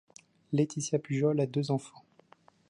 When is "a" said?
1.41-1.45